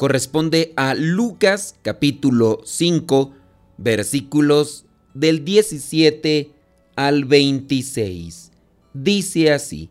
corresponde 0.00 0.72
a 0.76 0.94
Lucas 0.94 1.76
capítulo 1.82 2.62
5 2.64 3.34
versículos 3.76 4.86
del 5.12 5.44
17 5.44 6.52
al 6.96 7.26
26. 7.26 8.50
Dice 8.94 9.52
así, 9.52 9.90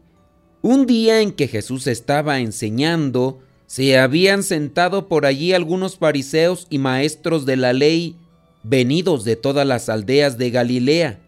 un 0.64 0.88
día 0.88 1.22
en 1.22 1.32
que 1.32 1.48
Jesús 1.48 1.86
estaba 1.86 2.40
enseñando, 2.40 3.44
se 3.68 4.00
habían 4.00 4.42
sentado 4.42 5.08
por 5.08 5.28
allí 5.28 5.54
algunos 5.54 5.98
fariseos 5.98 6.66
y 6.72 6.80
maestros 6.80 7.46
de 7.46 7.58
la 7.58 7.74
ley, 7.74 8.16
venidos 8.64 9.26
de 9.26 9.36
todas 9.36 9.68
las 9.68 9.90
aldeas 9.90 10.40
de 10.40 10.50
Galilea 10.50 11.20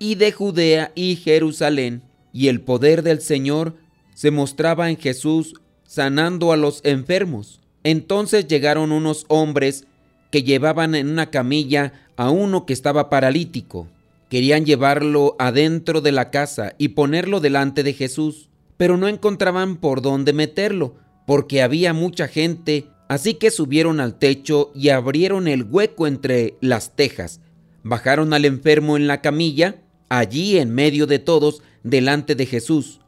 y 0.00 0.16
de 0.16 0.32
Judea 0.32 0.90
y 0.96 1.14
Jerusalén, 1.14 2.02
y 2.32 2.48
el 2.48 2.60
poder 2.60 3.04
del 3.04 3.20
Señor 3.20 3.76
se 4.12 4.32
mostraba 4.32 4.90
en 4.90 4.96
Jesús 4.96 5.54
sanando 5.84 6.50
a 6.50 6.56
los 6.56 6.80
enfermos. 6.82 7.60
Entonces 7.84 8.48
llegaron 8.48 8.92
unos 8.92 9.26
hombres 9.28 9.84
que 10.30 10.42
llevaban 10.42 10.94
en 10.94 11.08
una 11.08 11.30
camilla 11.30 11.92
a 12.16 12.30
uno 12.30 12.66
que 12.66 12.72
estaba 12.72 13.08
paralítico. 13.10 13.86
Querían 14.30 14.64
llevarlo 14.64 15.36
adentro 15.38 16.00
de 16.00 16.10
la 16.10 16.30
casa 16.30 16.74
y 16.78 16.88
ponerlo 16.88 17.38
delante 17.38 17.82
de 17.82 17.92
Jesús, 17.92 18.48
pero 18.76 18.96
no 18.96 19.06
encontraban 19.06 19.76
por 19.76 20.02
dónde 20.02 20.32
meterlo, 20.32 20.96
porque 21.26 21.62
había 21.62 21.92
mucha 21.92 22.26
gente, 22.26 22.86
así 23.08 23.34
que 23.34 23.50
subieron 23.50 24.00
al 24.00 24.18
techo 24.18 24.72
y 24.74 24.88
abrieron 24.88 25.46
el 25.46 25.62
hueco 25.62 26.06
entre 26.06 26.56
las 26.60 26.96
tejas. 26.96 27.40
Bajaron 27.84 28.32
al 28.32 28.44
enfermo 28.44 28.96
en 28.96 29.06
la 29.06 29.20
camilla, 29.20 29.76
allí 30.08 30.58
en 30.58 30.74
medio 30.74 31.06
de 31.06 31.18
todos, 31.18 31.62
delante 31.82 32.34
de 32.34 32.46
Jesús. 32.46 33.00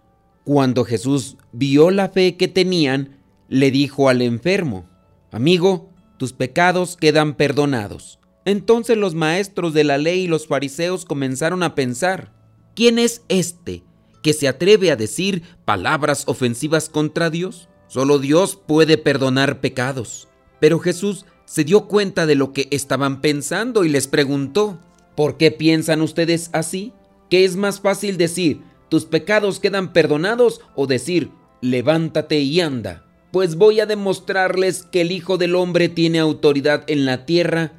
Cuando 0.44 0.84
Jesús 0.84 1.38
vio 1.50 1.90
la 1.90 2.10
fe 2.10 2.36
que 2.36 2.46
tenían, 2.46 3.15
le 3.48 3.70
dijo 3.70 4.08
al 4.08 4.22
enfermo, 4.22 4.88
Amigo, 5.30 5.90
tus 6.16 6.32
pecados 6.32 6.96
quedan 6.96 7.34
perdonados. 7.34 8.18
Entonces 8.44 8.96
los 8.96 9.14
maestros 9.14 9.74
de 9.74 9.84
la 9.84 9.98
ley 9.98 10.20
y 10.20 10.28
los 10.28 10.46
fariseos 10.46 11.04
comenzaron 11.04 11.62
a 11.62 11.74
pensar, 11.74 12.32
¿quién 12.74 12.98
es 12.98 13.22
este 13.28 13.82
que 14.22 14.32
se 14.32 14.48
atreve 14.48 14.90
a 14.90 14.96
decir 14.96 15.42
palabras 15.64 16.24
ofensivas 16.26 16.88
contra 16.88 17.28
Dios? 17.28 17.68
Solo 17.88 18.18
Dios 18.18 18.56
puede 18.56 18.98
perdonar 18.98 19.60
pecados. 19.60 20.28
Pero 20.60 20.78
Jesús 20.78 21.26
se 21.44 21.64
dio 21.64 21.86
cuenta 21.86 22.26
de 22.26 22.34
lo 22.34 22.52
que 22.52 22.68
estaban 22.70 23.20
pensando 23.20 23.84
y 23.84 23.88
les 23.88 24.06
preguntó, 24.08 24.80
¿por 25.16 25.36
qué 25.36 25.50
piensan 25.50 26.00
ustedes 26.02 26.50
así? 26.52 26.92
¿Qué 27.30 27.44
es 27.44 27.56
más 27.56 27.80
fácil 27.80 28.16
decir, 28.16 28.62
tus 28.88 29.04
pecados 29.04 29.58
quedan 29.60 29.92
perdonados 29.92 30.60
o 30.74 30.86
decir, 30.86 31.30
levántate 31.60 32.38
y 32.40 32.60
anda. 32.60 33.05
Pues 33.30 33.56
voy 33.56 33.80
a 33.80 33.86
demostrarles 33.86 34.82
que 34.82 35.00
el 35.02 35.12
Hijo 35.12 35.36
del 35.36 35.54
Hombre 35.54 35.88
tiene 35.88 36.18
autoridad 36.18 36.84
en 36.86 37.04
la 37.04 37.26
tierra 37.26 37.72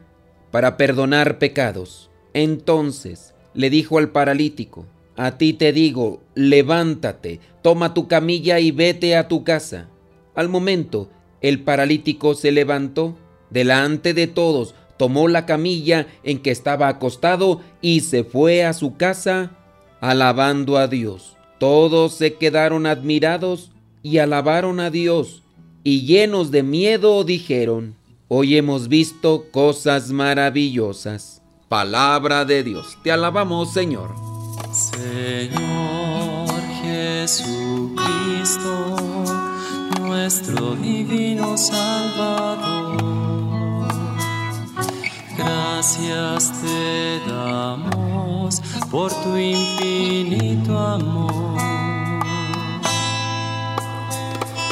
para 0.52 0.78
perdonar 0.78 1.39
pecados. 1.39 2.09
Entonces 2.34 3.34
le 3.54 3.70
dijo 3.70 3.98
al 3.98 4.10
paralítico, 4.10 4.86
a 5.16 5.38
ti 5.38 5.54
te 5.54 5.73
digo, 5.73 6.22
levántate, 6.36 7.39
toma 7.64 7.94
tu 7.95 8.08
camilla 8.08 8.60
y 8.60 8.72
vete 8.72 9.16
a 9.16 9.27
tu 9.27 9.44
casa. 9.44 9.89
Al 10.36 10.48
momento, 10.48 11.10
el 11.42 11.64
paralítico 11.64 12.36
se 12.36 12.52
levantó, 12.52 13.17
delante 13.49 14.14
de 14.14 14.27
todos, 14.27 14.76
tomó 14.98 15.27
la 15.27 15.45
camilla 15.45 16.05
en 16.23 16.39
que 16.39 16.52
estaba 16.52 16.88
acostado 16.88 17.61
y 17.82 18.02
se 18.02 18.23
fue 18.23 18.64
a 18.64 18.73
su 18.73 18.95
casa 18.95 19.52
alabando 20.02 20.77
a 20.77 20.88
Dios. 20.88 21.36
Todos 21.60 22.14
se 22.14 22.36
quedaron 22.36 22.86
admirados 22.86 23.72
y 24.08 24.20
alabaron 24.20 24.80
a 24.80 24.90
Dios, 24.90 25.44
y 25.84 26.06
llenos 26.06 26.50
de 26.50 26.64
miedo 26.64 27.26
dijeron, 27.26 27.98
hoy 28.30 28.56
hemos 28.56 28.88
visto 28.88 29.48
cosas 29.52 30.12
maravillosas. 30.12 31.42
Palabra 31.68 32.46
de 32.46 32.64
Dios, 32.64 32.98
te 33.04 33.12
alabamos 33.12 33.73
Señor. 33.73 34.16
Señor 34.72 36.50
Jesucristo, 36.82 38.96
nuestro 40.00 40.76
divino 40.76 41.58
Salvador, 41.58 42.98
gracias 45.38 46.54
te 46.62 47.20
damos 47.30 48.62
por 48.90 49.12
tu 49.22 49.36
infinito 49.36 50.78
amor. 50.78 51.77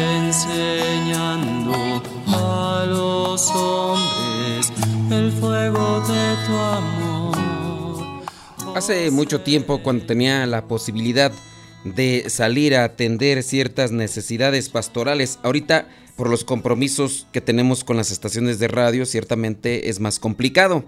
enseñando 0.00 1.74
a 2.26 2.86
los 2.88 3.50
hombres 3.50 4.72
el 5.10 5.30
fuego 5.32 6.00
de 6.00 6.36
tu 6.46 6.52
amor. 6.54 7.38
Hace 8.76 9.10
mucho 9.10 9.40
tiempo, 9.40 9.82
cuando 9.82 10.06
tenía 10.06 10.46
la 10.46 10.66
posibilidad 10.66 11.32
de 11.84 12.24
salir 12.28 12.76
a 12.76 12.84
atender 12.84 13.42
ciertas 13.42 13.90
necesidades 13.92 14.68
pastorales, 14.68 15.38
ahorita 15.42 15.88
por 16.16 16.28
los 16.28 16.44
compromisos 16.44 17.26
que 17.32 17.40
tenemos 17.40 17.82
con 17.84 17.96
las 17.96 18.10
estaciones 18.10 18.58
de 18.58 18.68
radio, 18.68 19.06
ciertamente 19.06 19.88
es 19.88 20.00
más 20.00 20.18
complicado. 20.18 20.84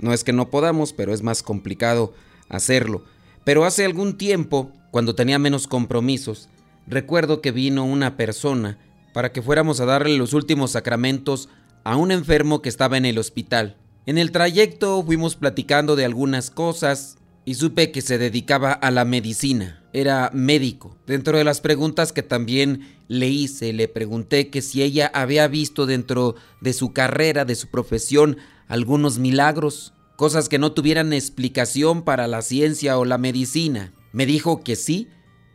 No 0.00 0.12
es 0.14 0.24
que 0.24 0.32
no 0.32 0.48
podamos, 0.48 0.92
pero 0.92 1.12
es 1.12 1.22
más 1.22 1.42
complicado 1.42 2.14
hacerlo. 2.48 3.04
Pero 3.44 3.64
hace 3.64 3.84
algún 3.84 4.16
tiempo, 4.16 4.70
cuando 4.90 5.14
tenía 5.14 5.38
menos 5.38 5.66
compromisos, 5.66 6.48
recuerdo 6.86 7.40
que 7.40 7.52
vino 7.52 7.84
una 7.84 8.16
persona 8.16 8.78
para 9.12 9.32
que 9.32 9.42
fuéramos 9.42 9.80
a 9.80 9.86
darle 9.86 10.16
los 10.16 10.32
últimos 10.34 10.72
sacramentos 10.72 11.48
a 11.84 11.96
un 11.96 12.10
enfermo 12.10 12.62
que 12.62 12.68
estaba 12.68 12.96
en 12.96 13.04
el 13.04 13.18
hospital. 13.18 13.76
En 14.06 14.18
el 14.18 14.32
trayecto 14.32 15.02
fuimos 15.04 15.36
platicando 15.36 15.96
de 15.96 16.04
algunas 16.04 16.50
cosas 16.50 17.18
y 17.44 17.54
supe 17.54 17.90
que 17.90 18.02
se 18.02 18.18
dedicaba 18.18 18.72
a 18.72 18.90
la 18.90 19.04
medicina, 19.04 19.82
era 19.92 20.30
médico. 20.32 20.96
Dentro 21.06 21.38
de 21.38 21.44
las 21.44 21.60
preguntas 21.60 22.12
que 22.12 22.22
también 22.22 22.88
le 23.08 23.28
hice, 23.28 23.72
le 23.72 23.88
pregunté 23.88 24.50
que 24.50 24.62
si 24.62 24.82
ella 24.82 25.10
había 25.14 25.48
visto 25.48 25.86
dentro 25.86 26.36
de 26.60 26.72
su 26.72 26.92
carrera, 26.92 27.44
de 27.44 27.54
su 27.54 27.68
profesión, 27.68 28.36
algunos 28.68 29.18
milagros, 29.18 29.94
cosas 30.16 30.48
que 30.48 30.58
no 30.58 30.72
tuvieran 30.72 31.12
explicación 31.12 32.02
para 32.02 32.28
la 32.28 32.42
ciencia 32.42 32.98
o 32.98 33.04
la 33.04 33.18
medicina. 33.18 33.92
Me 34.12 34.26
dijo 34.26 34.62
que 34.62 34.76
sí, 34.76 35.08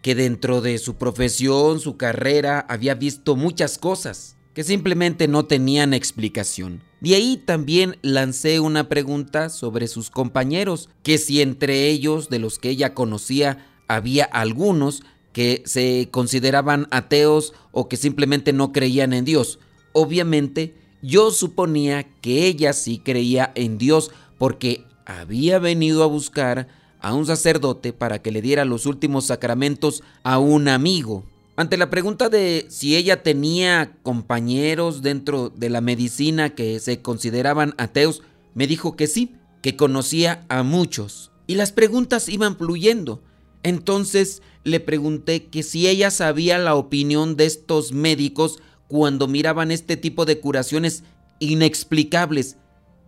que 0.05 0.13
dentro 0.13 0.61
de 0.61 0.77
su 0.77 0.97
profesión, 0.97 1.79
su 1.79 1.97
carrera, 1.97 2.63
había 2.69 2.93
visto 2.93 3.35
muchas 3.35 3.79
cosas 3.79 4.35
que 4.53 4.63
simplemente 4.63 5.27
no 5.27 5.45
tenían 5.45 5.95
explicación. 5.95 6.83
De 7.01 7.15
ahí 7.15 7.41
también 7.43 7.97
lancé 8.03 8.59
una 8.59 8.87
pregunta 8.87 9.49
sobre 9.49 9.87
sus 9.87 10.11
compañeros, 10.11 10.89
que 11.01 11.17
si 11.17 11.41
entre 11.41 11.87
ellos, 11.87 12.29
de 12.29 12.37
los 12.37 12.59
que 12.59 12.69
ella 12.69 12.93
conocía, 12.93 13.65
había 13.87 14.25
algunos 14.25 15.01
que 15.33 15.63
se 15.65 16.09
consideraban 16.11 16.87
ateos 16.91 17.53
o 17.71 17.89
que 17.89 17.97
simplemente 17.97 18.53
no 18.53 18.73
creían 18.73 19.11
en 19.11 19.25
Dios. 19.25 19.57
Obviamente, 19.91 20.75
yo 21.01 21.31
suponía 21.31 22.03
que 22.21 22.45
ella 22.45 22.73
sí 22.73 23.01
creía 23.03 23.51
en 23.55 23.79
Dios 23.79 24.11
porque 24.37 24.85
había 25.07 25.57
venido 25.57 26.03
a 26.03 26.07
buscar 26.07 26.67
a 27.05 27.13
un 27.13 27.27
sacerdote 27.27 27.93
para 27.93 28.23
que 28.23 28.31
le 28.31 28.41
diera 28.41 28.65
los 28.65 28.87
últimos 28.87 29.27
sacramentos 29.27 30.01
a 30.23 30.39
un 30.39 30.67
amigo. 30.67 31.23
Ante 31.55 31.77
la 31.77 31.91
pregunta 31.91 32.29
de 32.29 32.65
si 32.69 32.95
ella 32.95 33.21
tenía 33.21 33.95
compañeros 34.01 35.03
dentro 35.03 35.49
de 35.49 35.69
la 35.69 35.81
medicina 35.81 36.55
que 36.55 36.79
se 36.79 37.03
consideraban 37.03 37.75
ateos, 37.77 38.23
me 38.55 38.65
dijo 38.65 38.95
que 38.95 39.05
sí, 39.05 39.35
que 39.61 39.75
conocía 39.75 40.47
a 40.49 40.63
muchos. 40.63 41.31
Y 41.45 41.53
las 41.53 41.71
preguntas 41.71 42.27
iban 42.27 42.57
fluyendo. 42.57 43.21
Entonces 43.61 44.41
le 44.63 44.79
pregunté 44.79 45.45
que 45.45 45.61
si 45.61 45.87
ella 45.87 46.09
sabía 46.09 46.57
la 46.57 46.73
opinión 46.73 47.35
de 47.35 47.45
estos 47.45 47.91
médicos 47.91 48.57
cuando 48.87 49.27
miraban 49.27 49.69
este 49.69 49.95
tipo 49.95 50.25
de 50.25 50.39
curaciones 50.39 51.03
inexplicables. 51.37 52.57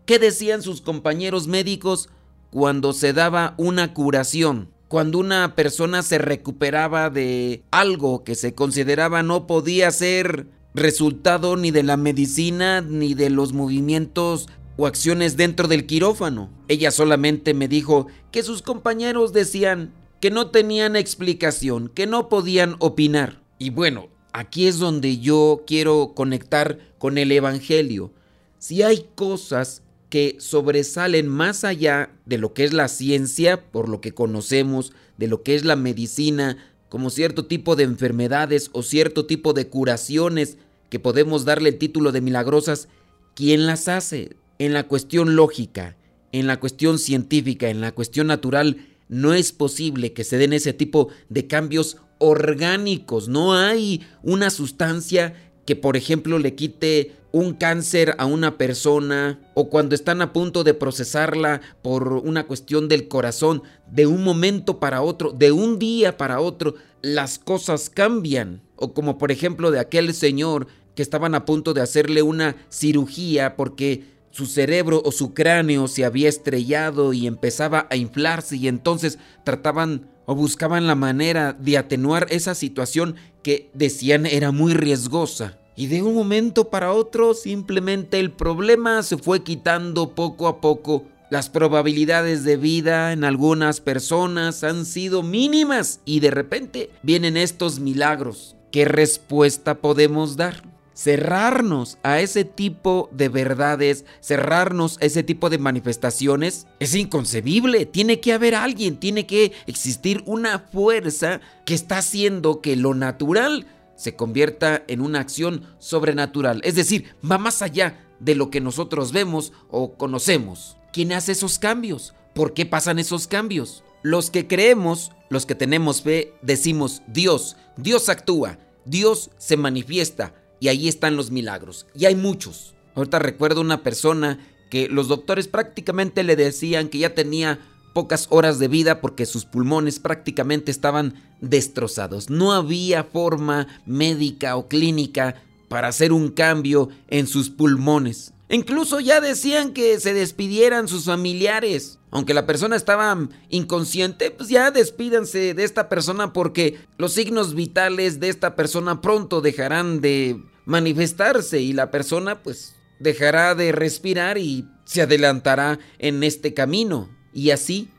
¿Qué 0.06 0.20
decían 0.20 0.62
sus 0.62 0.82
compañeros 0.82 1.48
médicos 1.48 2.10
cuando 2.52 2.94
se 2.94 3.14
daba 3.14 3.54
una 3.58 3.94
curación? 3.94 4.70
Cuando 4.88 5.20
una 5.20 5.56
persona 5.56 6.02
se 6.02 6.18
recuperaba 6.18 7.10
de 7.10 7.64
algo 7.72 8.24
que 8.24 8.36
se 8.36 8.54
consideraba 8.54 9.22
no 9.22 9.48
podía 9.48 9.92
ser 9.92 10.48
resultado 10.74 11.58
ni 11.58 11.72
de 11.72 11.84
la 11.84 11.98
medicina 11.98 12.82
ni 12.82 13.14
de 13.14 13.30
los 13.30 13.52
movimientos 13.52 14.48
o 14.78 14.88
acciones 14.88 15.36
dentro 15.36 15.68
del 15.68 15.86
quirófano. 15.86 16.50
Ella 16.68 16.92
solamente 16.92 17.54
me 17.54 17.68
dijo 17.68 18.08
que 18.32 18.44
sus 18.44 18.62
compañeros 18.62 19.34
decían 19.34 19.92
que 20.22 20.32
no 20.32 20.52
tenían 20.52 20.96
explicación, 20.96 21.90
que 21.90 22.08
no 22.08 22.30
podían 22.30 22.76
opinar. 22.80 23.42
Y 23.60 23.72
bueno, 23.72 24.08
aquí 24.32 24.68
es 24.68 24.78
donde 24.80 25.18
yo 25.18 25.64
quiero 25.68 26.14
conectar 26.16 26.80
con 26.98 27.18
el 27.18 27.32
Evangelio. 27.32 28.12
Si 28.60 28.84
hay 28.84 29.08
cosas 29.16 29.82
que 30.10 30.38
sobresalen 30.40 31.28
más 31.28 31.64
allá 31.64 32.12
de 32.26 32.38
lo 32.38 32.54
que 32.54 32.64
es 32.64 32.74
la 32.74 32.88
ciencia, 32.88 33.70
por 33.72 33.90
lo 33.90 34.00
que 34.02 34.14
conocemos, 34.14 34.94
de 35.18 35.28
lo 35.28 35.44
que 35.44 35.56
es 35.56 35.66
la 35.66 35.76
medicina, 35.76 36.58
como 36.90 37.10
cierto 37.10 37.46
tipo 37.46 37.76
de 37.76 37.84
enfermedades 37.84 38.70
o 38.72 38.84
cierto 38.84 39.26
tipo 39.26 39.54
de 39.54 39.68
curaciones 39.68 40.58
que 40.90 41.00
podemos 41.00 41.44
darle 41.44 41.70
el 41.70 41.78
título 41.78 42.12
de 42.12 42.22
milagrosas, 42.22 42.88
¿quién 43.36 43.66
las 43.66 43.88
hace? 43.88 44.38
En 44.60 44.74
la 44.74 44.88
cuestión 44.88 45.36
lógica, 45.36 45.98
en 46.32 46.48
la 46.48 46.60
cuestión 46.60 47.00
científica, 47.00 47.70
en 47.70 47.82
la 47.82 47.92
cuestión 47.92 48.28
natural, 48.28 48.88
no 49.10 49.34
es 49.34 49.52
posible 49.52 50.14
que 50.14 50.24
se 50.24 50.38
den 50.38 50.54
ese 50.54 50.74
tipo 50.74 51.10
de 51.30 51.48
cambios 51.48 51.98
orgánicos. 52.20 53.28
No 53.28 53.54
hay 53.54 54.06
una 54.24 54.50
sustancia 54.50 55.52
que, 55.66 55.76
por 55.76 55.98
ejemplo, 55.98 56.40
le 56.40 56.56
quite 56.56 57.17
un 57.38 57.54
cáncer 57.54 58.16
a 58.18 58.26
una 58.26 58.58
persona 58.58 59.40
o 59.54 59.70
cuando 59.70 59.94
están 59.94 60.22
a 60.22 60.34
punto 60.34 60.64
de 60.64 60.74
procesarla 60.74 61.62
por 61.82 62.14
una 62.14 62.48
cuestión 62.48 62.88
del 62.88 63.08
corazón, 63.08 63.62
de 63.92 64.08
un 64.08 64.24
momento 64.24 64.80
para 64.80 65.02
otro, 65.02 65.32
de 65.32 65.52
un 65.52 65.78
día 65.78 66.18
para 66.18 66.40
otro, 66.40 66.76
las 67.02 67.38
cosas 67.38 67.90
cambian. 67.90 68.64
O 68.76 68.94
como 68.94 69.18
por 69.18 69.32
ejemplo 69.32 69.72
de 69.72 69.80
aquel 69.80 70.14
señor 70.14 70.68
que 70.96 71.04
estaban 71.04 71.36
a 71.36 71.46
punto 71.46 71.74
de 71.74 71.82
hacerle 71.82 72.24
una 72.24 72.56
cirugía 72.70 73.56
porque 73.56 74.18
su 74.32 74.48
cerebro 74.48 75.02
o 75.06 75.12
su 75.12 75.34
cráneo 75.34 75.88
se 75.88 76.06
había 76.06 76.30
estrellado 76.30 77.14
y 77.14 77.28
empezaba 77.28 77.88
a 77.92 77.96
inflarse 77.96 78.58
y 78.58 78.68
entonces 78.68 79.20
trataban 79.44 80.10
o 80.26 80.36
buscaban 80.36 80.88
la 80.88 80.96
manera 80.96 81.54
de 81.54 81.78
atenuar 81.78 82.28
esa 82.30 82.56
situación 82.56 83.16
que 83.44 83.70
decían 83.74 84.26
era 84.26 84.52
muy 84.52 84.74
riesgosa. 84.74 85.60
Y 85.78 85.86
de 85.86 86.02
un 86.02 86.16
momento 86.16 86.72
para 86.72 86.92
otro 86.92 87.36
simplemente 87.36 88.20
el 88.20 88.32
problema 88.32 89.04
se 89.04 89.16
fue 89.16 89.44
quitando 89.44 90.16
poco 90.16 90.48
a 90.48 90.60
poco. 90.60 91.04
Las 91.30 91.50
probabilidades 91.50 92.44
de 92.44 92.58
vida 92.58 93.14
en 93.14 93.24
algunas 93.24 93.80
personas 93.80 94.64
han 94.64 94.88
sido 94.88 95.22
mínimas 95.22 96.00
y 96.04 96.20
de 96.20 96.32
repente 96.32 96.90
vienen 97.04 97.38
estos 97.38 97.80
milagros. 97.80 98.56
¿Qué 98.72 98.86
respuesta 98.86 99.76
podemos 99.76 100.36
dar? 100.36 100.64
cerrarnos 100.98 102.00
a 102.02 102.22
ese 102.22 102.44
tipo 102.44 103.08
de 103.12 103.30
verdades, 103.30 104.04
cerrarnos 104.20 104.98
a 105.00 105.06
ese 105.06 105.22
tipo 105.22 105.52
de 105.52 105.60
manifestaciones, 105.60 106.66
es 106.80 106.96
inconcebible. 106.96 107.86
Tiene 107.86 108.20
que 108.20 108.34
haber 108.34 108.56
alguien, 108.56 108.98
tiene 108.98 109.28
que 109.28 109.52
existir 109.68 110.24
una 110.26 110.58
fuerza 110.58 111.40
que 111.66 111.76
está 111.76 112.00
haciendo 112.00 112.62
que 112.62 112.76
lo 112.76 112.96
natural 112.96 113.68
se 113.98 114.16
convierta 114.16 114.84
en 114.88 115.02
una 115.02 115.20
acción 115.20 115.64
sobrenatural. 115.80 116.62
Es 116.64 116.76
decir, 116.76 117.16
va 117.30 117.38
más 117.38 117.62
allá 117.62 118.08
de 118.20 118.36
lo 118.36 118.50
que 118.50 118.62
nosotros 118.62 119.12
vemos 119.12 119.52
o 119.70 119.96
conocemos. 119.98 120.78
¿Quién 120.94 121.12
hace 121.12 121.34
esos 121.34 121.60
cambios? 121.60 122.14
¿Por 122.34 122.54
qué 122.54 122.66
pasan 122.66 123.00
esos 123.00 123.28
cambios? 123.28 123.84
Los 124.04 124.30
que 124.32 124.48
creemos, 124.48 125.12
los 125.30 125.46
que 125.46 125.56
tenemos 125.56 126.02
fe, 126.02 126.34
decimos 126.42 127.02
Dios, 127.08 127.58
Dios 127.76 128.08
actúa, 128.08 128.60
Dios 128.86 129.32
se 129.38 129.58
manifiesta, 129.58 130.34
y 130.60 130.70
ahí 130.70 130.88
están 130.88 131.16
los 131.16 131.32
milagros. 131.32 131.88
Y 131.94 132.06
hay 132.06 132.16
muchos. 132.16 132.74
Ahorita 132.96 133.20
recuerdo 133.20 133.62
una 133.62 133.84
persona 133.84 134.40
que 134.70 134.88
los 134.88 135.08
doctores 135.08 135.48
prácticamente 135.48 136.24
le 136.24 136.36
decían 136.36 136.90
que 136.90 137.00
ya 137.00 137.14
tenía 137.14 137.60
pocas 137.98 138.28
horas 138.30 138.60
de 138.60 138.68
vida 138.68 139.02
porque 139.02 139.26
sus 139.26 139.46
pulmones 139.46 139.98
prácticamente 139.98 140.70
estaban 140.70 141.16
destrozados. 141.42 142.30
No 142.30 142.52
había 142.52 143.04
forma 143.04 143.66
médica 143.88 144.56
o 144.56 144.68
clínica 144.68 145.42
para 145.68 145.88
hacer 145.88 146.14
un 146.14 146.30
cambio 146.30 146.90
en 147.08 147.26
sus 147.26 147.50
pulmones. 147.50 148.34
Incluso 148.50 149.00
ya 149.00 149.20
decían 149.20 149.74
que 149.74 150.00
se 150.00 150.14
despidieran 150.14 150.88
sus 150.88 151.06
familiares. 151.06 151.98
Aunque 152.12 152.36
la 152.36 152.46
persona 152.46 152.76
estaba 152.76 153.18
inconsciente, 153.50 154.30
pues 154.30 154.48
ya 154.48 154.70
despídanse 154.70 155.56
de 155.56 155.64
esta 155.64 155.90
persona 155.90 156.34
porque 156.34 156.78
los 157.00 157.14
signos 157.14 157.56
vitales 157.56 158.20
de 158.20 158.30
esta 158.30 158.56
persona 158.56 159.02
pronto 159.02 159.42
dejarán 159.42 160.02
de 160.02 160.40
manifestarse 160.66 161.62
y 161.62 161.74
la 161.74 161.90
persona 161.90 162.44
pues 162.44 162.76
dejará 163.00 163.56
de 163.56 163.72
respirar 163.72 164.38
y 164.38 164.68
se 164.86 165.02
adelantará 165.02 165.80
en 165.98 166.24
este 166.24 166.54
camino. 166.54 167.17
Y 167.38 167.52
así, 167.52 167.90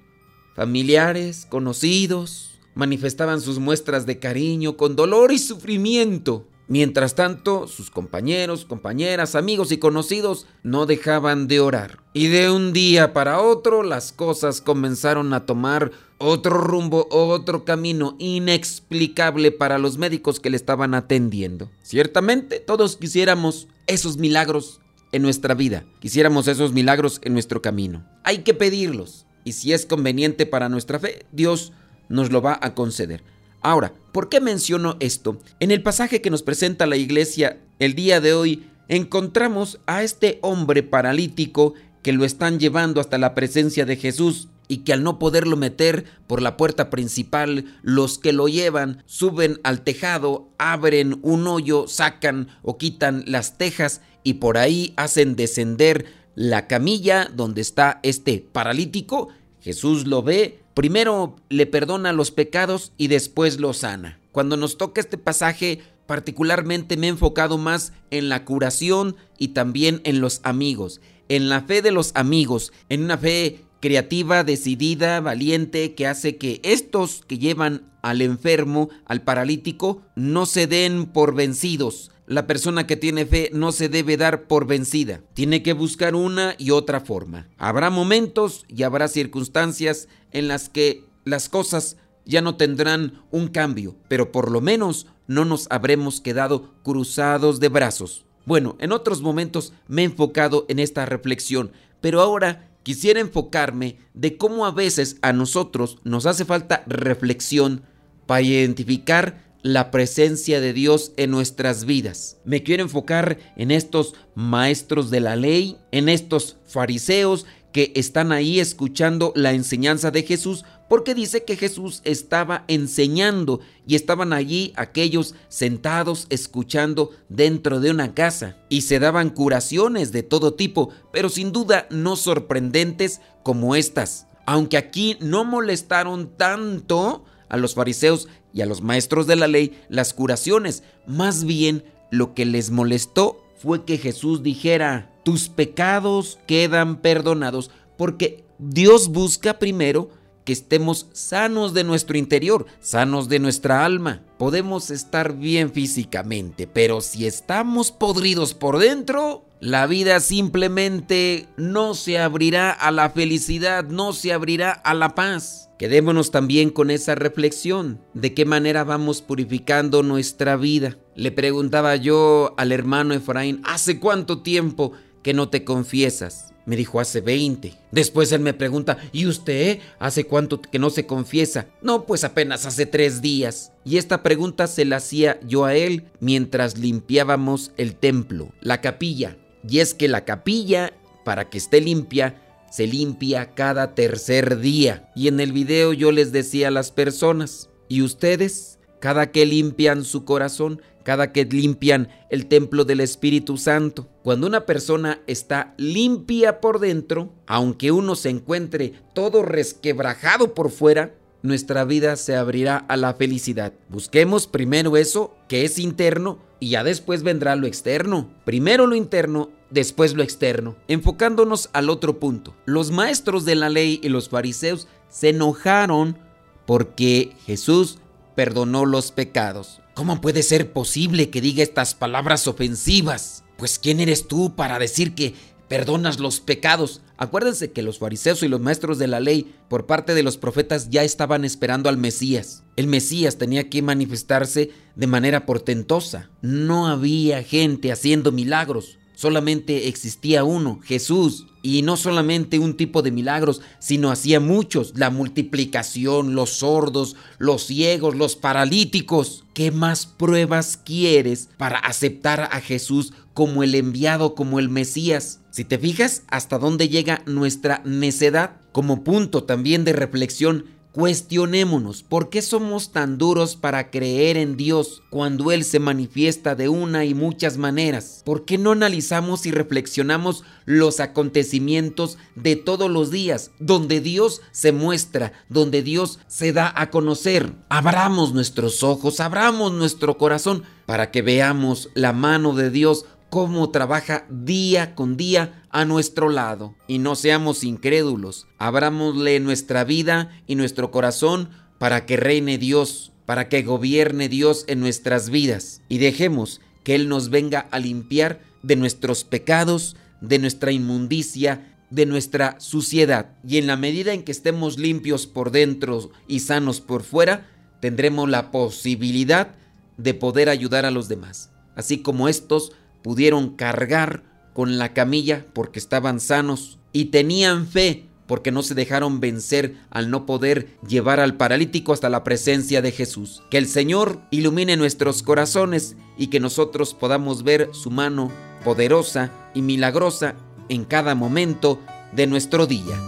familiares, 0.57 1.47
conocidos, 1.49 2.59
manifestaban 2.75 3.41
sus 3.41 3.61
muestras 3.61 4.05
de 4.05 4.19
cariño 4.19 4.77
con 4.77 4.97
dolor 4.97 5.31
y 5.31 5.39
sufrimiento. 5.39 6.49
Mientras 6.67 7.15
tanto, 7.15 7.69
sus 7.69 7.89
compañeros, 7.89 8.65
compañeras, 8.65 9.37
amigos 9.37 9.71
y 9.71 9.79
conocidos 9.79 10.49
no 10.65 10.87
dejaban 10.87 11.47
de 11.47 11.61
orar. 11.61 12.01
Y 12.15 12.27
de 12.27 12.51
un 12.51 12.73
día 12.73 13.13
para 13.13 13.41
otro 13.41 13.85
las 13.85 14.11
cosas 14.11 14.61
comenzaron 14.61 15.33
a 15.33 15.47
tomar 15.47 15.93
otro 16.19 16.59
rumbo, 16.59 17.07
otro 17.13 17.65
camino 17.65 18.17
inexplicable 18.19 19.53
para 19.53 19.79
los 19.79 19.99
médicos 19.99 20.41
que 20.41 20.51
le 20.51 20.57
estaban 20.57 20.95
atendiendo. 20.95 21.71
Ciertamente 21.85 22.59
todos 22.59 22.97
quisiéramos 22.97 23.69
esos 23.87 24.17
milagros 24.17 24.81
en 25.13 25.23
nuestra 25.23 25.55
vida, 25.55 25.85
quisiéramos 26.01 26.49
esos 26.49 26.73
milagros 26.73 27.21
en 27.23 27.33
nuestro 27.33 27.63
camino. 27.63 28.05
Hay 28.25 28.39
que 28.39 28.55
pedirlos 28.55 29.27
y 29.45 29.53
si 29.53 29.73
es 29.73 29.87
conveniente 29.87 30.47
para 30.47 30.69
nuestra 30.69 30.99
fe, 30.99 31.27
Dios 31.33 31.73
nos 32.09 32.31
lo 32.31 32.43
va 32.43 32.59
a 32.61 32.75
conceder. 32.75 33.23
Ahora, 33.61 33.93
¿por 34.13 34.29
qué 34.29 34.41
menciono 34.41 34.97
esto? 35.01 35.39
En 35.61 35.71
el 35.71 35.83
pasaje 35.83 36.21
que 36.21 36.31
nos 36.31 36.43
presenta 36.43 36.87
la 36.87 36.97
iglesia 36.97 37.59
el 37.79 37.95
día 37.95 38.21
de 38.21 38.33
hoy, 38.33 38.67
encontramos 38.89 39.81
a 39.87 40.03
este 40.03 40.39
hombre 40.43 40.83
paralítico 40.83 41.75
que 42.03 42.13
lo 42.13 42.25
están 42.25 42.59
llevando 42.59 43.01
hasta 43.01 43.19
la 43.19 43.35
presencia 43.35 43.85
de 43.85 43.97
Jesús 43.97 44.49
y 44.69 44.79
que 44.79 44.93
al 44.93 45.03
no 45.03 45.19
poderlo 45.19 45.57
meter 45.57 46.05
por 46.27 46.43
la 46.43 46.57
puerta 46.57 46.91
principal, 46.91 47.65
los 47.83 48.19
que 48.19 48.33
lo 48.33 48.49
llevan 48.49 49.03
suben 49.07 49.59
al 49.65 49.83
tejado, 49.83 50.51
abren 50.59 51.19
un 51.23 51.47
hoyo, 51.47 51.89
sacan 51.89 52.49
o 52.63 52.79
quitan 52.79 53.25
las 53.27 53.59
tejas 53.59 54.03
y 54.23 54.35
por 54.35 54.59
ahí 54.59 54.93
hacen 54.97 55.37
descender 55.37 56.07
la 56.39 56.69
camilla 56.69 57.29
donde 57.35 57.61
está 57.61 57.99
este 58.05 58.47
paralítico. 58.53 59.29
Jesús 59.61 60.07
lo 60.07 60.23
ve, 60.23 60.61
primero 60.73 61.35
le 61.49 61.67
perdona 61.67 62.13
los 62.13 62.31
pecados 62.31 62.93
y 62.97 63.09
después 63.09 63.59
lo 63.59 63.73
sana. 63.73 64.21
Cuando 64.31 64.57
nos 64.57 64.79
toca 64.79 65.01
este 65.01 65.19
pasaje, 65.19 65.81
particularmente 66.07 66.97
me 66.97 67.09
he 67.09 67.11
enfocado 67.11 67.59
más 67.59 67.93
en 68.13 68.29
la 68.29 68.45
curación 68.45 69.17
y 69.37 69.49
también 69.49 70.01
en 70.05 70.21
los 70.21 70.41
amigos, 70.45 71.01
en 71.29 71.49
la 71.49 71.63
fe 71.63 71.83
de 71.83 71.91
los 71.91 72.13
amigos, 72.15 72.73
en 72.89 73.03
una 73.03 73.19
fe 73.19 73.65
creativa, 73.81 74.45
decidida, 74.45 75.21
valiente, 75.21 75.97
que 75.97 76.07
hace 76.07 76.37
que 76.37 76.61
estos 76.63 77.25
que 77.27 77.39
llevan 77.39 77.91
al 78.01 78.23
enfermo, 78.23 78.91
al 79.07 79.23
paralítico, 79.23 80.03
no 80.15 80.47
se 80.47 80.69
den 80.69 81.07
por 81.07 81.35
vencidos. 81.35 82.13
La 82.29 82.47
persona 82.47 82.87
que 82.87 82.99
tiene 82.99 83.25
fe 83.25 83.49
no 83.55 83.73
se 83.73 83.89
debe 83.89 84.19
dar 84.19 84.49
por 84.49 84.67
vencida. 84.67 85.23
Tiene 85.33 85.63
que 85.63 85.73
buscar 85.73 86.15
una 86.15 86.57
y 86.59 86.73
otra 86.73 87.01
forma. 87.01 87.49
Habrá 87.57 87.89
momentos 87.89 88.67
y 88.69 88.83
habrá 88.83 89.09
circunstancias 89.09 90.09
en 90.31 90.47
las 90.47 90.69
que 90.69 91.07
las 91.25 91.49
cosas 91.49 91.97
ya 92.27 92.43
no 92.43 92.57
tendrán 92.57 93.23
un 93.31 93.49
cambio, 93.49 93.97
pero 94.09 94.31
por 94.31 94.51
lo 94.51 94.61
menos 94.61 95.07
no 95.27 95.47
nos 95.47 95.69
habremos 95.71 96.21
quedado 96.21 96.75
cruzados 96.83 97.61
de 97.61 97.71
brazos. 97.71 98.27
Bueno, 98.45 98.77
en 98.79 98.93
otros 98.93 99.23
momentos 99.23 99.73
me 99.87 100.03
he 100.03 100.05
enfocado 100.05 100.67
en 100.69 100.81
esta 100.81 101.07
reflexión, 101.07 101.73
pero 102.03 102.21
ahora 102.21 102.69
quisiera 102.83 103.21
enfocarme 103.21 103.97
de 104.13 104.37
cómo 104.37 104.67
a 104.67 104.71
veces 104.71 105.17
a 105.23 105.33
nosotros 105.33 105.97
nos 106.05 106.27
hace 106.27 106.45
falta 106.45 106.85
reflexión 106.87 107.85
para 108.27 108.43
identificar 108.43 109.48
la 109.63 109.91
presencia 109.91 110.61
de 110.61 110.73
Dios 110.73 111.13
en 111.17 111.31
nuestras 111.31 111.85
vidas. 111.85 112.39
Me 112.45 112.63
quiero 112.63 112.83
enfocar 112.83 113.39
en 113.57 113.71
estos 113.71 114.15
maestros 114.35 115.11
de 115.11 115.21
la 115.21 115.37
ley, 115.37 115.79
en 115.91 116.09
estos 116.09 116.57
fariseos 116.67 117.47
que 117.73 117.93
están 117.97 118.33
ahí 118.33 118.61
escuchando 118.61 119.33
la 119.37 119.53
enseñanza 119.53 120.11
de 120.11 120.23
Jesús, 120.23 120.65
porque 120.89 121.15
dice 121.15 121.45
que 121.45 121.57
Jesús 121.57 122.01
estaba 122.05 122.65
enseñando 122.67 123.61
y 123.87 123.95
estaban 123.95 124.33
allí 124.33 124.73
aquellos 124.77 125.35
sentados 125.49 126.27
escuchando 126.31 127.11
dentro 127.29 127.81
de 127.81 127.91
una 127.91 128.15
casa 128.15 128.57
y 128.71 128.83
se 128.83 128.99
daban 128.99 129.31
curaciones 129.31 130.13
de 130.13 130.23
todo 130.23 130.55
tipo, 130.55 130.91
pero 131.13 131.29
sin 131.29 131.53
duda 131.53 131.87
no 131.91 132.17
sorprendentes 132.17 133.21
como 133.43 133.77
estas. 133.77 134.27
Aunque 134.47 134.79
aquí 134.79 135.19
no 135.21 135.45
molestaron 135.45 136.35
tanto 136.39 137.25
a 137.49 137.57
los 137.57 137.75
fariseos 137.75 138.29
y 138.53 138.61
a 138.61 138.67
los 138.67 138.83
maestros 138.83 139.27
de 139.27 139.37
la 139.37 139.49
ley 139.49 139.79
las 139.89 140.15
curaciones, 140.15 140.83
más 141.07 141.45
bien 141.45 141.85
lo 142.11 142.35
que 142.35 142.45
les 142.47 142.71
molestó 142.71 143.45
fue 143.57 143.85
que 143.85 143.99
Jesús 143.99 144.43
dijera, 144.43 145.11
tus 145.25 145.49
pecados 145.49 146.39
quedan 146.47 147.01
perdonados, 147.01 147.71
porque 147.97 148.45
Dios 148.59 149.09
busca 149.09 149.59
primero 149.59 150.11
que 150.45 150.53
estemos 150.53 151.09
sanos 151.13 151.75
de 151.75 151.85
nuestro 151.85 152.17
interior, 152.17 152.65
sanos 152.81 153.29
de 153.29 153.39
nuestra 153.39 153.85
alma. 153.85 154.23
Podemos 154.39 154.91
estar 154.91 155.37
bien 155.37 155.73
físicamente, 155.73 156.67
pero 156.67 157.03
si 157.03 157.27
estamos 157.27 157.93
podridos 157.93 158.55
por 158.55 158.79
dentro, 158.79 159.45
la 159.61 159.89
vida 159.89 160.21
simplemente 160.21 161.49
no 161.57 161.95
se 161.95 162.19
abrirá 162.19 162.71
a 162.71 162.93
la 162.93 163.11
felicidad, 163.11 163.85
no 163.85 164.13
se 164.13 164.33
abrirá 164.33 164.71
a 164.71 164.95
la 164.95 165.17
paz. 165.17 165.69
Quedémonos 165.81 166.31
también 166.31 166.71
con 166.71 166.93
esa 166.93 167.17
reflexión 167.17 168.01
de 168.15 168.35
qué 168.35 168.45
manera 168.45 168.85
vamos 168.85 169.21
purificando 169.21 170.05
nuestra 170.05 170.57
vida. 170.57 170.97
Le 171.17 171.33
preguntaba 171.33 171.97
yo 171.97 172.55
al 172.57 172.71
hermano 172.71 173.15
Efraín, 173.15 173.61
¿hace 173.65 173.99
cuánto 173.99 174.43
tiempo 174.43 174.93
que 175.25 175.35
no 175.35 175.49
te 175.49 175.65
confiesas? 175.65 176.55
Me 176.65 176.77
dijo 176.77 177.01
hace 177.01 177.21
20. 177.21 177.75
Después 177.91 178.31
él 178.31 178.41
me 178.41 178.55
pregunta, 178.55 178.99
¿y 179.11 179.27
usted 179.27 179.81
hace 179.99 180.25
cuánto 180.25 180.61
que 180.61 180.79
no 180.79 180.91
se 180.91 181.07
confiesa? 181.07 181.67
No, 181.83 182.07
pues 182.07 182.23
apenas 182.23 182.65
hace 182.65 182.87
tres 182.87 183.23
días. 183.23 183.73
Y 183.85 183.97
esta 183.97 184.23
pregunta 184.23 184.69
se 184.69 184.85
la 184.85 184.97
hacía 184.97 185.41
yo 185.41 185.65
a 185.65 185.75
él 185.75 186.05
mientras 186.21 186.79
limpiábamos 186.79 187.73
el 187.77 187.97
templo, 187.97 188.53
la 188.61 188.81
capilla. 188.81 189.37
Y 189.67 189.81
es 189.81 189.95
que 189.95 190.09
la 190.09 190.25
capilla, 190.25 190.93
para 191.25 191.49
que 191.49 191.59
esté 191.59 191.81
limpia, 191.81 192.43
se 192.71 192.87
limpia 192.87 193.55
cada 193.55 193.95
tercer 193.95 194.59
día. 194.59 195.11
Y 195.15 195.29
en 195.29 195.41
el 195.41 195.53
video 195.53 195.93
yo 195.93 196.13
les 196.13 196.33
decía 196.33 196.69
a 196.69 196.73
las 196.73 196.93
personas, 196.93 197.71
¿y 197.89 198.03
ustedes? 198.03 198.79
Cada 199.01 199.31
que 199.31 199.47
limpian 199.47 200.05
su 200.05 200.25
corazón, 200.25 200.83
cada 201.05 201.33
que 201.33 201.45
limpian 201.45 202.09
el 202.31 202.47
templo 202.47 202.85
del 202.85 203.01
Espíritu 203.01 203.57
Santo. 203.57 204.09
Cuando 204.23 204.47
una 204.47 204.67
persona 204.67 205.21
está 205.27 205.73
limpia 205.79 206.61
por 206.61 206.81
dentro, 206.81 207.33
aunque 207.47 207.93
uno 207.93 208.17
se 208.17 208.29
encuentre 208.29 208.93
todo 209.15 209.43
resquebrajado 209.43 210.53
por 210.53 210.71
fuera, 210.71 211.15
nuestra 211.43 211.85
vida 211.85 212.17
se 212.17 212.35
abrirá 212.35 212.77
a 212.77 212.97
la 212.97 213.15
felicidad. 213.15 213.73
Busquemos 213.89 214.47
primero 214.47 214.97
eso 214.97 215.35
que 215.49 215.65
es 215.65 215.79
interno 215.79 216.41
y 216.61 216.71
ya 216.71 216.85
después 216.85 217.23
vendrá 217.23 217.57
lo 217.57 217.67
externo. 217.67 218.29
Primero 218.45 218.87
lo 218.87 218.97
interno, 218.97 219.51
después 219.71 220.15
lo 220.15 220.23
externo. 220.23 220.77
Enfocándonos 220.89 221.71
al 221.73 221.91
otro 221.91 222.19
punto. 222.19 222.55
Los 222.65 222.91
maestros 222.91 223.45
de 223.45 223.55
la 223.55 223.69
ley 223.69 224.01
y 224.03 224.09
los 224.09 224.29
fariseos 224.29 224.89
se 225.09 225.31
enojaron 225.31 226.19
porque 226.67 227.37
Jesús 227.47 227.99
perdonó 228.35 228.85
los 228.85 229.13
pecados. 229.13 229.81
¿Cómo 229.95 230.21
puede 230.21 230.43
ser 230.43 230.73
posible 230.73 231.31
que 231.31 231.41
diga 231.41 231.63
estas 231.63 231.95
palabras 231.95 232.47
ofensivas? 232.47 233.45
Pues 233.57 233.79
¿quién 233.79 233.99
eres 233.99 234.29
tú 234.29 234.55
para 234.55 234.79
decir 234.79 235.15
que 235.15 235.35
perdonas 235.69 236.19
los 236.19 236.41
pecados? 236.41 237.03
Acuérdense 237.17 237.73
que 237.73 237.83
los 237.83 237.99
fariseos 237.99 238.43
y 238.43 238.49
los 238.49 238.61
maestros 238.61 238.99
de 238.99 239.07
la 239.07 239.21
ley 239.21 239.55
por 239.69 239.87
parte 239.87 240.15
de 240.15 240.23
los 240.23 240.37
profetas 240.37 240.91
ya 240.91 241.05
estaban 241.05 241.45
esperando 241.45 241.89
al 241.89 241.97
Mesías. 241.97 242.65
El 242.77 242.87
Mesías 242.87 243.39
tenía 243.39 243.69
que 243.69 243.83
manifestarse 243.83 244.71
de 244.97 245.07
manera 245.07 245.47
portentosa. 245.47 246.31
No 246.43 246.87
había 246.89 247.43
gente 247.43 247.93
haciendo 247.93 248.33
milagros 248.33 248.99
solamente 249.19 249.89
existía 249.89 250.45
uno, 250.45 250.79
Jesús. 250.85 251.47
Y 251.61 251.83
no 251.83 251.97
solamente 251.97 252.61
un 252.61 252.77
tipo 252.77 253.03
de 253.03 253.11
milagros, 253.11 253.63
sino 253.81 254.13
hacía 254.13 254.39
muchos. 254.39 254.93
La 254.95 255.11
multiplicación, 255.11 256.37
los 256.37 256.51
sordos, 256.51 257.17
los 257.39 257.67
ciegos, 257.67 258.15
los 258.15 258.37
paralíticos. 258.37 259.45
¿Qué 259.55 259.73
más 259.73 260.07
pruebas 260.07 260.77
quieres 260.77 261.49
para 261.57 261.81
aceptar 261.81 262.49
a 262.53 262.61
Jesús 262.61 263.13
como 263.39 263.63
el 263.63 263.77
enviado, 263.77 264.35
como 264.35 264.59
el 264.59 264.69
Mesías? 264.69 265.43
Si 265.53 265.65
te 265.65 265.79
fijas 265.79 266.25
hasta 266.27 266.59
dónde 266.59 266.89
llega 266.89 267.23
nuestra 267.25 267.83
necedad, 267.85 268.57
como 268.73 269.05
punto 269.05 269.45
también 269.45 269.85
de 269.85 269.93
reflexión, 269.93 270.65
Cuestionémonos, 270.99 272.03
¿por 272.03 272.29
qué 272.29 272.43
somos 272.43 272.91
tan 272.91 273.19
duros 273.19 273.55
para 273.55 273.91
creer 273.91 274.37
en 274.37 274.57
Dios 274.57 275.03
cuando 275.11 275.53
Él 275.53 275.63
se 275.63 275.79
manifiesta 275.79 276.57
de 276.57 276.69
una 276.69 277.05
y 277.05 277.15
muchas 277.15 277.57
maneras? 277.57 278.23
¿Por 278.25 278.45
qué 278.45 278.59
no 278.59 278.73
analizamos 278.73 279.47
y 279.47 279.53
reflexionamos 279.53 280.43
los 280.65 280.99
acontecimientos 280.99 282.19
de 282.35 282.57
todos 282.57 282.91
los 282.91 283.13
días, 283.13 283.53
donde 283.61 284.01
Dios 284.01 284.41
se 284.51 284.73
muestra, 284.73 285.35
donde 285.49 285.83
Dios 285.83 286.19
se 286.27 286.53
da 286.53 286.73
a 286.75 286.91
conocer? 286.91 287.53
Abramos 287.69 288.33
nuestros 288.33 288.83
ojos, 288.83 289.21
abramos 289.21 289.73
nuestro 289.73 290.19
corazón 290.19 290.65
para 290.85 291.11
que 291.13 291.23
veamos 291.23 291.91
la 291.95 292.13
mano 292.13 292.55
de 292.55 292.71
Dios 292.71 293.05
cómo 293.31 293.71
trabaja 293.71 294.27
día 294.31 294.95
con 294.95 295.17
día 295.17 295.65
a 295.71 295.85
nuestro 295.85 296.29
lado. 296.29 296.75
Y 296.87 296.99
no 296.99 297.17
seamos 297.17 297.65
incrédulos, 297.65 298.47
abrámosle 298.59 299.41
nuestra 299.41 299.85
vida 299.85 300.31
y 300.47 300.55
nuestro 300.55 300.91
corazón 300.91 301.51
para 301.79 302.07
que 302.07 302.17
reine 302.17 302.59
Dios, 302.59 303.13
para 303.27 303.49
que 303.49 303.63
gobierne 303.63 304.29
Dios 304.29 304.65
en 304.69 304.81
nuestras 304.81 305.31
vidas. 305.31 305.83
Y 305.89 305.99
dejemos 305.99 306.61
que 306.85 306.95
Él 306.95 307.09
nos 307.09 307.29
venga 307.29 307.61
a 307.71 307.79
limpiar 307.79 308.41
de 308.63 308.77
nuestros 308.77 309.25
pecados, 309.25 309.97
de 310.21 310.39
nuestra 310.39 310.73
inmundicia, 310.73 311.77
de 311.91 312.07
nuestra 312.07 312.57
suciedad. 312.61 313.37
Y 313.47 313.59
en 313.59 313.67
la 313.67 313.77
medida 313.77 314.13
en 314.13 314.23
que 314.23 314.33
estemos 314.33 314.79
limpios 314.79 315.27
por 315.27 315.51
dentro 315.51 316.11
y 316.27 316.41
sanos 316.41 316.81
por 316.81 317.03
fuera, 317.03 317.47
tendremos 317.81 318.29
la 318.29 318.51
posibilidad 318.51 319.55
de 319.97 320.15
poder 320.15 320.49
ayudar 320.49 320.85
a 320.85 320.91
los 320.91 321.09
demás. 321.09 321.51
Así 321.75 321.99
como 321.99 322.29
estos 322.29 322.73
pudieron 323.03 323.57
cargar 323.57 324.23
con 324.53 324.79
la 324.79 324.93
camilla 324.93 325.47
porque 325.53 325.79
estaban 325.79 326.21
sanos 326.21 326.79
y 326.93 327.07
tenían 327.07 327.67
fe 327.67 328.09
porque 328.27 328.53
no 328.53 328.63
se 328.63 328.75
dejaron 328.75 329.21
vencer 329.21 329.77
al 329.89 330.11
no 330.11 330.27
poder 330.27 330.77
llevar 330.87 331.19
al 331.19 331.37
paralítico 331.37 331.93
hasta 331.95 332.11
la 332.11 332.25
presencia 332.25 332.83
de 332.83 332.93
Jesús. 332.93 333.43
Que 333.51 333.57
el 333.57 333.67
Señor 333.67 334.21
ilumine 334.31 334.77
nuestros 334.77 335.23
corazones 335.23 335.97
y 336.19 336.27
que 336.27 336.39
nosotros 336.39 336.93
podamos 336.93 337.43
ver 337.43 337.71
su 337.73 337.91
mano 337.91 338.31
poderosa 338.65 339.33
y 339.55 339.63
milagrosa 339.63 340.35
en 340.69 340.85
cada 340.85 341.15
momento 341.15 341.81
de 342.13 342.27
nuestro 342.27 342.67
día. 342.67 343.01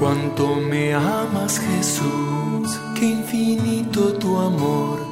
Cuánto 0.00 0.56
me 0.56 0.92
amas 0.92 1.60
Jesús, 1.60 2.80
qué 2.98 3.10
infinito 3.10 4.12
tu 4.14 4.36
amor 4.38 5.11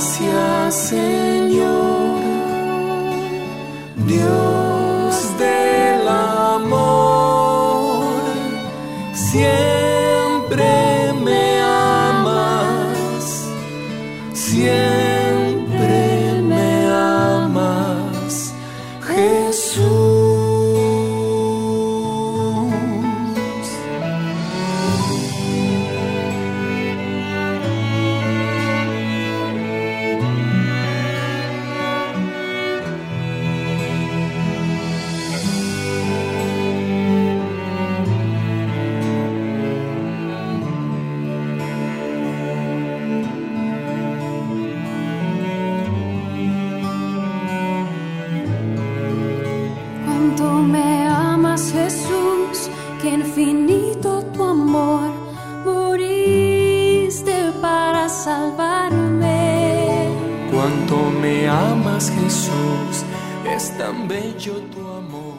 Gracias 0.00 0.74
Señor, 0.88 2.22
Dios 4.06 5.38
del 5.38 6.08
amor, 6.08 7.42
siempre 9.12 9.69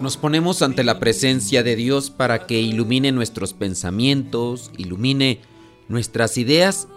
Nos 0.02 0.18
ponemos 0.18 0.64
ante 0.64 0.84
la 0.84 1.00
presencia 1.00 1.62
de 1.62 1.76
Dios 1.76 2.10
para 2.10 2.48
que 2.48 2.60
ilumine 2.60 3.12
nuestros 3.12 3.54
pensamientos, 3.54 4.72
ilumine 4.76 5.42
nuestras 5.90 6.40
ideas 6.40 6.88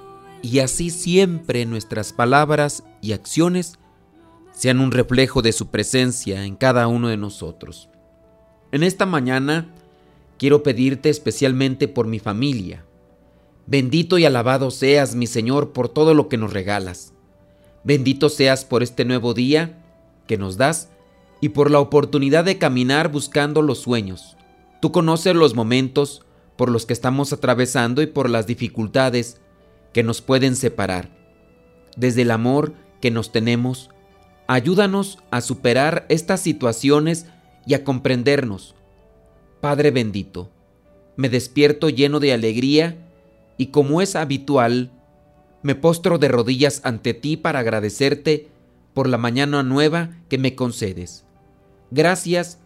y 0.40 0.60
así 0.60 0.88
siempre 0.88 1.66
nuestras 1.66 2.14
palabras 2.14 2.82
y 3.02 3.12
acciones 3.12 3.78
sean 4.52 4.80
un 4.80 4.90
reflejo 4.90 5.42
de 5.42 5.52
su 5.52 5.66
presencia 5.66 6.46
en 6.46 6.56
cada 6.56 6.88
uno 6.88 7.08
de 7.08 7.18
nosotros. 7.18 7.90
En 8.72 8.82
esta 8.82 9.04
mañana 9.04 9.74
quiero 10.38 10.62
pedirte 10.62 11.10
especialmente 11.10 11.88
por 11.88 12.06
mi 12.06 12.20
familia. 12.20 12.86
Bendito 13.66 14.16
y 14.16 14.24
alabado 14.24 14.70
seas, 14.70 15.14
mi 15.14 15.26
Señor, 15.26 15.74
por 15.74 15.90
todo 15.90 16.14
lo 16.14 16.30
que 16.30 16.38
nos 16.38 16.54
regalas. 16.54 17.12
Bendito 17.82 18.30
seas 18.30 18.64
por 18.64 18.82
este 18.82 19.04
nuevo 19.04 19.34
día 19.34 19.78
que 20.26 20.38
nos 20.38 20.56
das 20.56 20.88
y 21.44 21.50
por 21.50 21.70
la 21.70 21.78
oportunidad 21.78 22.46
de 22.46 22.56
caminar 22.56 23.12
buscando 23.12 23.60
los 23.60 23.80
sueños. 23.80 24.38
Tú 24.80 24.92
conoces 24.92 25.34
los 25.34 25.54
momentos 25.54 26.24
por 26.56 26.70
los 26.70 26.86
que 26.86 26.94
estamos 26.94 27.34
atravesando 27.34 28.00
y 28.00 28.06
por 28.06 28.30
las 28.30 28.46
dificultades 28.46 29.42
que 29.92 30.02
nos 30.02 30.22
pueden 30.22 30.56
separar. 30.56 31.10
Desde 31.98 32.22
el 32.22 32.30
amor 32.30 32.72
que 33.02 33.10
nos 33.10 33.30
tenemos, 33.30 33.90
Ayúdanos 34.46 35.18
a 35.30 35.42
superar 35.42 36.06
estas 36.08 36.40
situaciones 36.40 37.26
y 37.66 37.74
a 37.74 37.84
comprendernos. 37.84 38.74
Padre 39.60 39.90
bendito, 39.90 40.50
me 41.16 41.28
despierto 41.28 41.90
lleno 41.90 42.20
de 42.20 42.32
alegría 42.32 42.96
y 43.58 43.66
como 43.66 44.00
es 44.00 44.16
habitual, 44.16 44.92
me 45.62 45.74
postro 45.74 46.16
de 46.16 46.28
rodillas 46.28 46.80
ante 46.84 47.12
ti 47.12 47.36
para 47.36 47.58
agradecerte 47.58 48.48
por 48.94 49.10
la 49.10 49.18
mañana 49.18 49.62
nueva 49.62 50.10
que 50.30 50.38
me 50.38 50.54
concedes. 50.54 51.24
Gracias 51.94 52.58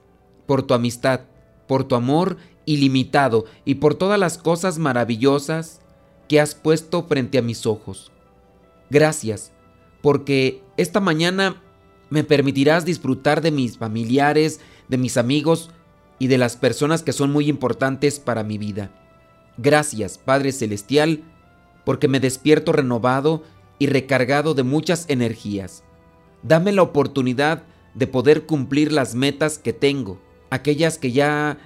por 0.47 0.63
tu 0.63 0.73
amistad, 0.73 1.21
por 1.67 1.85
tu 1.85 1.97
amor 1.97 2.39
ilimitado 2.65 3.45
y 3.67 3.75
por 3.75 3.95
todas 3.95 4.19
las 4.19 4.39
cosas 4.39 4.79
maravillosas 4.79 5.83
que 6.31 6.41
has 6.41 6.55
puesto 6.55 7.03
frente 7.03 7.37
a 7.37 7.43
mis 7.43 7.67
ojos. 7.67 8.11
Gracias, 8.89 9.53
porque 10.01 10.63
esta 10.79 11.01
mañana 11.01 11.61
me 12.09 12.25
permitirás 12.25 12.87
disfrutar 12.87 13.43
de 13.43 13.51
mis 13.51 13.77
familiares, 13.77 14.61
de 14.89 14.97
mis 14.97 15.19
amigos 15.19 15.69
y 16.19 16.29
de 16.29 16.39
las 16.39 16.57
personas 16.57 17.03
que 17.03 17.13
son 17.13 17.31
muy 17.31 17.51
importantes 17.51 18.21
para 18.21 18.45
mi 18.45 18.57
vida. 18.57 18.91
Gracias, 19.59 20.17
Padre 20.17 20.53
Celestial, 20.53 21.23
porque 21.85 22.09
me 22.09 22.19
despierto 22.19 22.73
renovado 22.73 23.43
y 23.79 23.89
recargado 23.89 24.55
de 24.55 24.63
muchas 24.63 25.05
energías. 25.11 25.85
Dame 26.43 26.73
la 26.73 26.81
oportunidad 26.81 27.59
de 27.59 27.78
poder 28.07 28.47
cumplir 28.47 28.93
las 28.93 29.15
metas 29.15 29.59
que 29.59 29.73
tengo, 29.73 30.21
aquellas 30.51 30.99
que 30.99 31.13
ya 31.13 31.59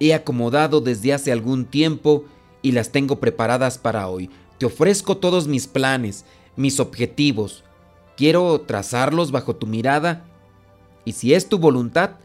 he 0.00 0.14
acomodado 0.14 0.80
desde 0.80 1.12
hace 1.12 1.32
algún 1.32 1.64
tiempo 1.64 2.24
y 2.62 2.72
las 2.72 2.92
tengo 2.92 3.20
preparadas 3.20 3.78
para 3.78 4.08
hoy. 4.08 4.30
Te 4.58 4.66
ofrezco 4.66 5.16
todos 5.16 5.48
mis 5.48 5.66
planes, 5.66 6.24
mis 6.56 6.80
objetivos, 6.80 7.64
Quiero 8.18 8.60
trazarlos 8.62 9.30
bajo 9.30 9.54
tu 9.54 9.68
mirada 9.68 10.24
y 11.04 11.12
si 11.12 11.34
es 11.34 11.48
tu 11.48 11.60
voluntad, 11.60 12.16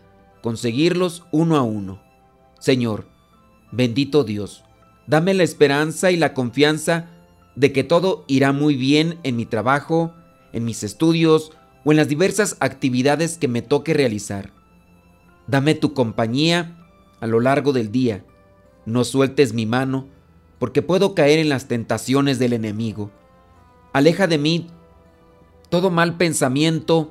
conseguirlos 0.41 1.23
uno 1.31 1.55
a 1.55 1.61
uno. 1.61 2.01
Señor, 2.57 3.05
bendito 3.71 4.23
Dios, 4.23 4.63
dame 5.05 5.35
la 5.35 5.43
esperanza 5.43 6.09
y 6.09 6.17
la 6.17 6.33
confianza 6.33 7.11
de 7.55 7.71
que 7.71 7.83
todo 7.83 8.25
irá 8.27 8.53
muy 8.53 8.75
bien 8.75 9.19
en 9.21 9.35
mi 9.35 9.45
trabajo, 9.45 10.15
en 10.51 10.65
mis 10.65 10.81
estudios 10.81 11.51
o 11.85 11.91
en 11.91 11.97
las 11.97 12.07
diversas 12.07 12.57
actividades 12.59 13.37
que 13.37 13.47
me 13.47 13.61
toque 13.61 13.93
realizar. 13.93 14.51
Dame 15.47 15.75
tu 15.75 15.93
compañía 15.93 16.77
a 17.19 17.27
lo 17.27 17.39
largo 17.39 17.73
del 17.73 17.91
día. 17.91 18.23
No 18.85 19.03
sueltes 19.03 19.53
mi 19.53 19.65
mano, 19.65 20.07
porque 20.59 20.81
puedo 20.81 21.15
caer 21.15 21.39
en 21.39 21.49
las 21.49 21.67
tentaciones 21.67 22.39
del 22.39 22.53
enemigo. 22.53 23.11
Aleja 23.91 24.27
de 24.27 24.37
mí 24.37 24.67
todo 25.73 25.89
mal 25.89 26.17
pensamiento 26.17 27.09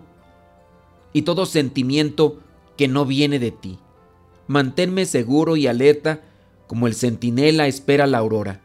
y 1.12 1.22
todo 1.22 1.46
sentimiento 1.46 2.38
que 2.76 2.86
no 2.86 3.04
viene 3.04 3.40
de 3.40 3.50
ti. 3.50 3.80
Manténme 4.46 5.04
seguro 5.04 5.56
y 5.56 5.66
alerta 5.66 6.20
como 6.68 6.86
el 6.86 6.94
centinela 6.94 7.66
espera 7.66 8.06
la 8.06 8.18
aurora. 8.18 8.60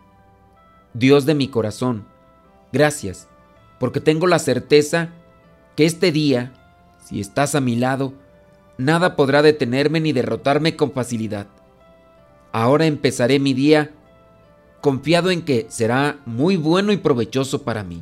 Dios 0.93 1.25
de 1.25 1.33
mi 1.33 1.47
corazón, 1.47 2.05
gracias, 2.71 3.27
porque 3.79 3.99
tengo 3.99 4.27
la 4.27 4.37
certeza 4.37 5.09
que 5.77 5.85
este 5.85 6.11
día, 6.11 6.53
si 6.99 7.21
estás 7.21 7.53
a 7.53 7.61
mi 7.61 7.75
lado, 7.75 8.11
nada 8.79 9.15
podrá 9.15 9.43
detenerme 9.43 9.99
ni 9.99 10.11
derrotarme 10.11 10.75
con 10.75 10.91
facilidad. 10.91 11.47
Ahora 12.51 12.87
empezaré 12.87 13.39
mi 13.39 13.53
día 13.53 13.91
confiado 14.81 15.29
en 15.29 15.43
que 15.43 15.67
será 15.69 16.19
muy 16.25 16.57
bueno 16.57 16.91
y 16.91 16.97
provechoso 16.97 17.61
para 17.61 17.83
mí. 17.83 18.01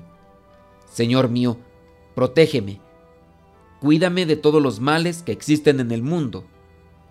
Señor 0.90 1.28
mío, 1.28 1.58
protégeme, 2.16 2.80
cuídame 3.82 4.26
de 4.26 4.38
todos 4.38 4.62
los 4.62 4.80
males 4.80 5.22
que 5.22 5.34
existen 5.34 5.82
en 5.82 5.92
el 5.92 6.02
mundo. 6.02 6.46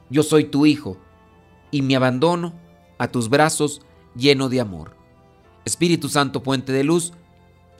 Yo 0.08 0.22
soy 0.22 0.44
tu 0.44 0.64
hijo 0.64 0.96
y 1.70 1.82
me 1.82 1.94
abandono 1.94 2.54
a 2.96 3.08
tus 3.08 3.28
brazos 3.28 3.82
lleno 4.16 4.48
de 4.48 4.60
amor. 4.60 4.96
Espíritu 5.66 6.08
Santo, 6.08 6.42
puente 6.42 6.72
de 6.72 6.84
luz, 6.84 7.12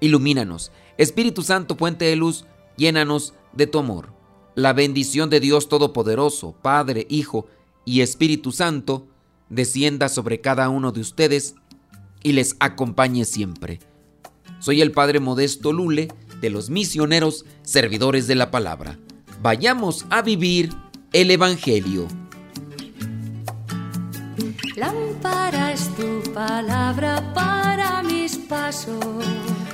ilumínanos. 0.01 0.71
Espíritu 0.99 1.43
Santo, 1.43 1.79
puente 1.79 2.05
de 2.05 2.17
luz, 2.17 2.45
llénanos 2.77 3.35
de 3.53 3.67
tu 3.67 3.79
amor. 3.79 4.13
La 4.55 4.73
bendición 4.73 5.31
de 5.31 5.41
Dios 5.41 5.69
Todopoderoso, 5.69 6.55
Padre, 6.63 7.07
Hijo 7.09 7.47
y 7.85 8.01
Espíritu 8.01 8.53
Santo, 8.53 9.07
descienda 9.49 10.09
sobre 10.09 10.41
cada 10.41 10.69
uno 10.69 10.93
de 10.93 11.01
ustedes 11.01 11.55
y 12.23 12.33
les 12.33 12.57
acompañe 12.61 13.25
siempre. 13.25 13.81
Soy 14.61 14.81
el 14.81 14.93
Padre 14.93 15.21
Modesto 15.21 15.73
Lule, 15.73 16.09
de 16.41 16.51
los 16.51 16.71
misioneros 16.71 17.45
servidores 17.63 18.27
de 18.27 18.35
la 18.35 18.51
palabra. 18.51 18.99
Vayamos 19.43 20.07
a 20.11 20.23
vivir 20.23 20.71
el 21.13 21.31
Evangelio. 21.31 22.07
Tu 25.97 26.33
palabra 26.33 27.33
para 27.35 28.03
mis 28.03 28.37
pasos, 28.37 29.25